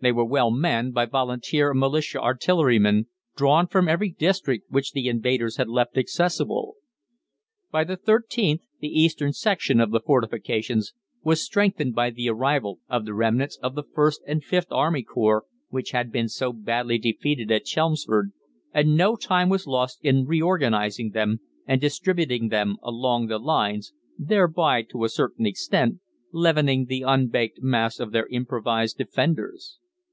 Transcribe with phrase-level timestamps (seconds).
[0.00, 5.08] They were well manned by Volunteer and Militia Artillerymen, drawn from every district which the
[5.08, 6.76] invaders had left accessible.
[7.72, 10.94] By the 13th the eastern section of the fortifications
[11.24, 15.46] was strengthened by the arrival of the remnants of the Ist and Vth Army Corps,
[15.70, 18.30] which had been so badly defeated at Chelmsford,
[18.72, 24.82] and no time was lost in reorganising them and distributing them along the lines, thereby,
[24.82, 25.98] to a certain extent,
[26.30, 29.78] leavening the unbaked mass of their improvised defenders.